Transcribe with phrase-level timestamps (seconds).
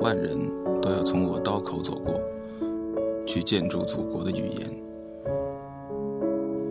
[0.00, 0.36] 万人
[0.80, 2.18] 都要从我刀口走过，
[3.26, 4.68] 去建筑祖国的语言。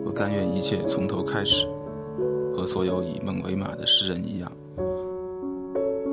[0.04, 1.66] 我甘愿一切从头开始，
[2.52, 4.50] 和所有以梦为马的诗人一样，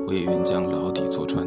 [0.06, 1.44] 我也愿将牢底坐穿。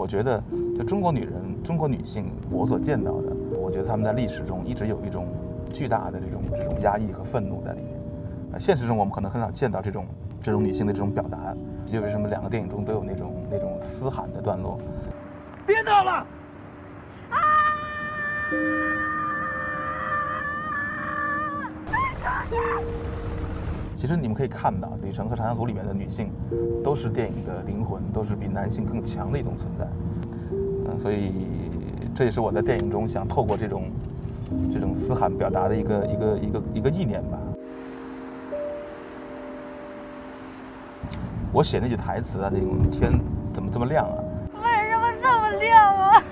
[0.00, 0.42] 我觉得，
[0.78, 5.28] 就中国女人、中国女性，我所见到的，我觉得她们在历史中一直有一种
[5.68, 8.00] 巨大的这种这种压抑和愤怒在里面。
[8.54, 10.06] 啊，现实中我们可能很少见到这种
[10.40, 11.54] 这种女性的这种表达。
[11.84, 14.78] 就为什么两个电影中都有那种那种嘶喊的段落？
[15.66, 16.12] 别闹了！
[17.28, 17.36] 啊！
[24.00, 26.32] 其实你们可以看到，《旅程》和《长江图》里面的女性，
[26.82, 29.86] 都是电影的灵魂，都是比男性更强的一种存在。
[30.50, 31.34] 嗯，所以
[32.14, 33.90] 这也是我在电影中想透过这种
[34.72, 37.38] 这种嘶喊表达的一个一个一个一个意念吧。
[41.52, 43.12] 我写那句台词啊，那种天
[43.52, 44.16] 怎么这么亮啊？
[44.54, 46.24] 为什么这么亮啊？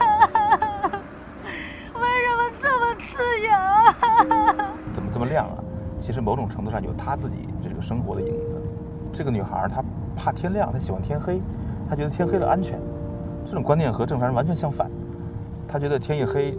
[2.00, 3.94] 为什么这么刺眼啊？
[4.94, 5.58] 怎么这么亮啊？
[6.00, 7.58] 其实某种程度上有他自己这个
[7.89, 8.56] 生活的影子。
[9.11, 9.83] 这个女孩她
[10.14, 11.41] 怕天亮，她喜欢天黑，
[11.89, 12.78] 她觉得天黑了安全。
[13.47, 14.91] 这种观念和正常人完全相反。
[15.67, 16.50] 她觉得天一黑，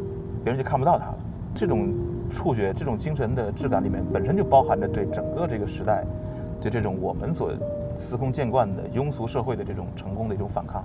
[0.44, 1.18] 别人就看不到她了。
[1.54, 1.90] 这种
[2.32, 6.04] 触觉、这种精神的质感里面，本身就包含着对整个这个时代，
[6.60, 7.52] 对这种我们所
[7.94, 10.84] 司空见惯的庸俗社会的这种成功的一种反抗。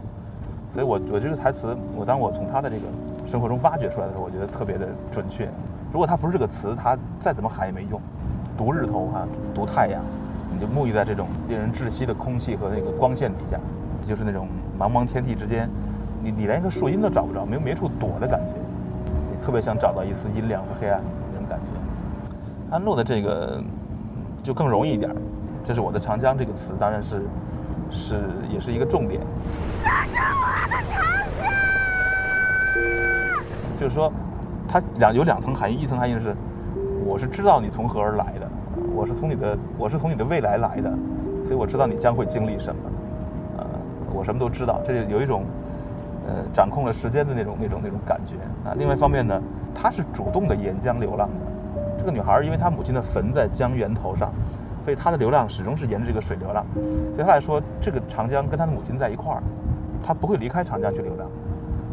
[0.75, 2.83] 所以我我这个台词，我当我从她的这个
[3.27, 5.48] 生活中挖掘出来的时候，我觉得特别的准确。
[5.91, 7.98] 如果它不是这个词，它再怎么喊也没用。
[8.56, 10.02] 读日头哈，读太阳，
[10.52, 13.58] 你就沐浴在这种令人窒息的空气和那个光线底下，
[14.06, 15.68] 就是那种茫茫天地之间，
[16.22, 18.55] 你你连一个树荫都找不着，没有没处躲的感觉，
[19.30, 21.00] 你特别想找到一丝阴凉和黑暗
[21.32, 21.66] 那种感觉。
[22.70, 23.62] 安陆的这个
[24.42, 25.10] 就更容易一点，
[25.64, 27.22] 这是我的长江这个词，当然是
[27.90, 28.20] 是
[28.52, 29.20] 也是一个重点。
[29.82, 31.05] 这是我的长江。
[33.78, 34.12] 就是说，
[34.68, 36.34] 它两有两层含义，一层含义是。
[37.06, 38.43] 我是知道你从何而来的，
[38.95, 40.90] 我是从你的，我是从你的未来来的，
[41.45, 42.83] 所以我知道你将会经历什么，
[43.58, 43.64] 呃，
[44.14, 45.45] 我什么都知道，这有一种，
[46.27, 48.36] 呃，掌控了时间的那种那种那种感觉
[48.68, 48.74] 啊。
[48.77, 49.40] 另外一方面呢，
[49.74, 54.33] 她是主动的沿江流浪的，这个女孩儿因为她母亲的坟在江源头上，
[54.80, 56.64] 所以她的流浪始终是沿着这个水流浪。
[57.17, 59.42] 对她来说，这个长江跟她的母亲在一块儿，
[60.02, 61.29] 她不会离开长江去流浪，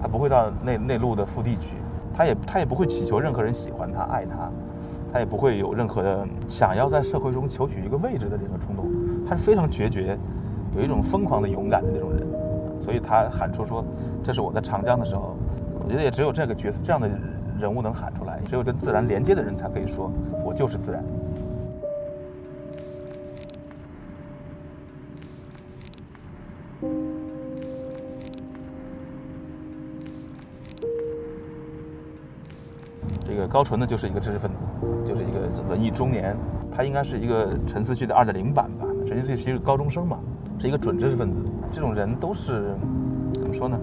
[0.01, 1.75] 她不会到内内陆的腹地去，
[2.15, 4.49] 她也她也不会祈求任何人喜欢她爱她。
[5.11, 8.85] 他也不会有任何的想要在社会中求取一个位置的这个冲动，
[9.27, 10.17] 他是非常决绝，
[10.75, 12.25] 有一种疯狂的勇敢的这种人，
[12.83, 13.83] 所以他喊出说
[14.23, 15.35] ：“这是我在长江的时候。”
[15.83, 17.09] 我觉得也只有这个角色这样的
[17.59, 20.11] 人物能喊出来，只有跟自然连接的人才可以说
[20.45, 21.03] ：“我就是自然。”
[33.31, 34.61] 这个高淳呢，就是一个知识分子，
[35.05, 36.35] 就是一个文艺中年，
[36.69, 38.85] 他应该是一个陈思绪的二点零版吧。
[39.07, 40.19] 陈思绪是一个高中生嘛，
[40.59, 41.41] 是一个准知识分子。
[41.71, 42.75] 这种人都是
[43.35, 43.79] 怎么说呢？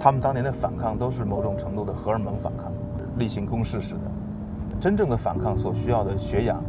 [0.00, 2.72] 他们当年的反抗都是某种程度的荷尔蒙反抗，
[3.18, 4.00] 例行公事似的。
[4.80, 6.64] 真正的反抗所需要的学养、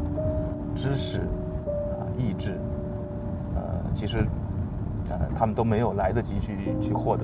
[0.76, 2.60] 知识啊、意志，
[3.56, 3.62] 呃，
[3.94, 4.18] 其实
[5.10, 7.24] 呃，他们都没有来得及去去获得。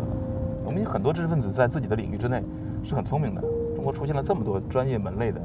[0.63, 2.41] 我们有很多知识分子在自己的领域之内
[2.83, 3.43] 是很聪明的。
[3.81, 5.41] 中国出现了这么多专业门类的，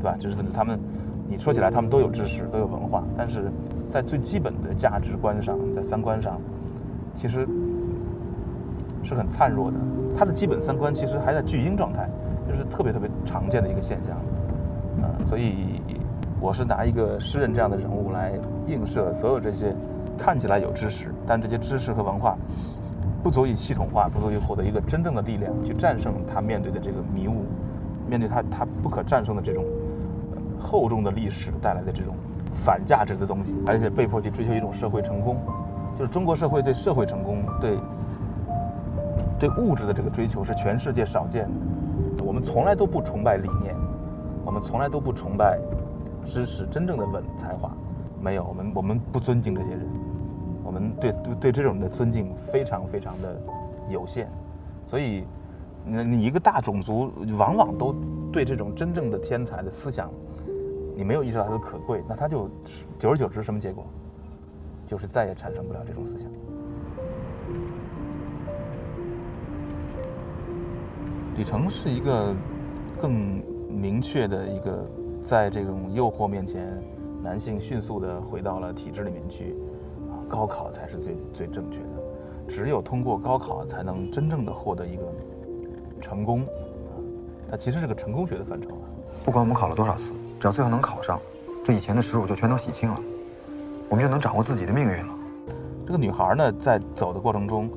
[0.00, 0.16] 对吧？
[0.18, 0.76] 知识分子，他们，
[1.28, 3.44] 你说起来，他们都有知识，都有文化，但是
[3.88, 6.36] 在最基本的价值观上，在三观上，
[7.14, 7.46] 其实
[9.04, 9.76] 是很灿弱的。
[10.18, 12.10] 他的基本三观其实还在巨婴状态，
[12.48, 14.16] 就是特别特别常见的一个现象。
[15.00, 15.80] 啊，所以
[16.40, 18.32] 我是拿一个诗人这样的人物来
[18.66, 19.72] 映射所有这些
[20.18, 22.36] 看起来有知识，但这些知识和文化
[23.22, 27.44] 不足以系统化，不足以获得一个真正的力量去战胜他面对的这个迷雾。
[28.08, 29.64] 面对他，他不可战胜的这种
[30.58, 32.14] 厚重的历史带来的这种
[32.54, 35.36] 反价值的东西，而且被迫去追求一种社会成功，
[35.98, 37.78] 就是中国社会对社会成功、对
[39.38, 41.44] 对物质的这个追求是全世界少见
[42.16, 42.24] 的。
[42.24, 43.74] 我们从来都不崇拜理念，
[44.44, 45.58] 我们从来都不崇拜
[46.24, 47.70] 知识真正的文才华，
[48.20, 49.80] 没有，我们我们不尊敬这些人，
[50.64, 53.36] 我们对对对这种的尊敬非常非常的
[53.88, 54.28] 有限，
[54.86, 55.24] 所以。
[55.86, 57.94] 你你一个大种族往往都
[58.32, 60.10] 对这种真正的天才的思想，
[60.96, 63.84] 你没有意识到它的可贵，那他就是久而久之什么结果？
[64.88, 66.28] 就是再也产生不了这种思想。
[71.36, 72.34] 李成是一个
[73.00, 74.84] 更明确的一个，
[75.22, 76.66] 在这种诱惑面前，
[77.22, 79.54] 男性迅速的回到了体制里面去，
[80.08, 81.86] 啊，高考才是最最正确的，
[82.48, 85.02] 只有通过高考才能真正的获得一个
[86.06, 88.86] 成功，啊，它其实是个成功学的范畴啊。
[89.24, 90.04] 不管我们考了多少次，
[90.38, 91.18] 只要最后能考上，
[91.64, 93.00] 这以前的耻辱就全都洗清了，
[93.88, 95.12] 我们就能掌握自己的命运了。
[95.84, 97.68] 这个女孩呢，在走的过程中，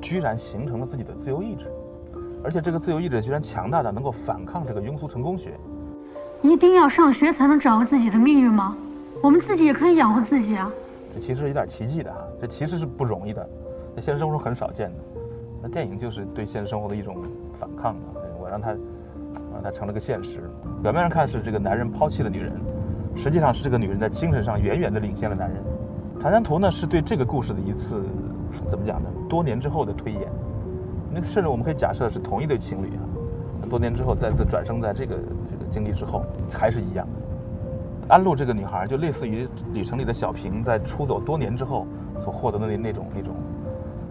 [0.00, 1.64] 居然形成了自己的自由意志。
[2.44, 5.58] 而且这个自由意志居然强大的能够反抗这个庸俗成功学，
[6.42, 8.76] 一定要上学才能掌握自己的命运吗？
[9.20, 10.70] 我们自己也可以养活自己啊。
[11.12, 13.48] 这其实有点奇迹的啊，这其实是不容易的，
[13.96, 15.23] 在现实生活中很少见的。
[15.66, 17.16] 那电影就是对现实生活的一种
[17.54, 18.02] 反抗嘛，
[18.38, 18.72] 我让他，
[19.50, 20.42] 让他成了个现实。
[20.82, 22.52] 表面上看是这个男人抛弃了女人，
[23.16, 25.62] 实际上是这个女人在精神上远远的领先了男人。
[26.20, 28.04] 《长江图》呢是对这个故事的一次
[28.68, 29.08] 怎么讲呢？
[29.26, 30.30] 多年之后的推演。
[31.10, 37.08] 那甚至我们可以假设是同一对情侣啊，多年之后再次转生在这个这个经历之后，还是一样。
[38.06, 41.86] 安陆这个女孩就类似于旅程里的小平，在出走多年之后
[42.18, 43.34] 所获得的那那种那种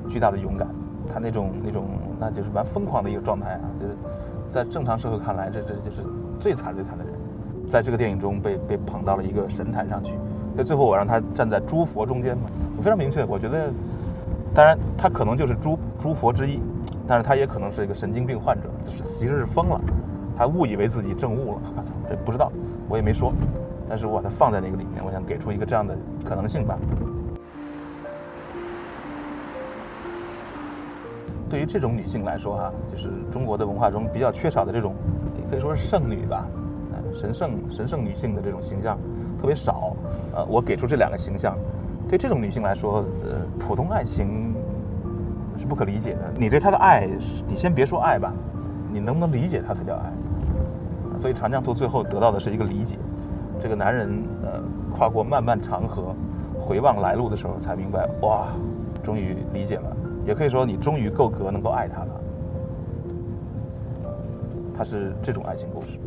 [0.10, 0.68] 巨大的勇敢，
[1.12, 1.86] 他那种那种
[2.20, 3.96] 那就是蛮疯狂的一个状态啊，就是
[4.52, 6.02] 在正常社会看来，这这就是
[6.40, 7.14] 最惨最惨的人，
[7.70, 10.14] 在这个电影中被被捧到了一个神坛上去，
[10.54, 12.44] 所以最后我让他站在诸佛中间嘛，
[12.78, 13.72] 我非常明确，我觉得，
[14.54, 16.60] 当然他可能就是诸诸佛之一。
[17.06, 19.78] 但是他也可能是一个神经病患者，其实是疯了，
[20.38, 21.62] 他误以为自己证悟了，
[22.08, 22.50] 这不知道，
[22.88, 23.34] 我也没说，
[23.90, 26.80] 但是我把它放在那个里面，我想给出一个这样的可能性吧。
[31.54, 34.96] 对于这种女性来说，哈，就是中国的文化中比较缺少的这种，
[35.52, 36.48] 可以说是圣女吧，
[36.90, 38.98] 啊神圣神圣女性的这种形象
[39.40, 39.96] 特别少。
[40.36, 41.56] 呃，我给出这两个形象，
[42.10, 44.52] 对这种女性来说，呃，普通爱情。
[45.56, 46.22] 是不可理解的。
[46.36, 47.08] 你对她的爱，
[47.48, 48.34] 你先别说爱吧，
[48.92, 50.12] 你能不能理解她才叫爱。
[51.16, 52.98] 所以长江图最后得到的是一个理解。
[53.60, 54.10] 这个男人
[54.44, 54.60] 呃，
[54.92, 56.16] 跨过漫漫长河，
[56.60, 58.48] 回望来路的时候，才明白，哇，
[59.04, 59.96] 终于理解了。
[60.26, 62.22] 也可以说，你终于够格能够爱他了。
[64.76, 66.00] 他是这种爱情故事。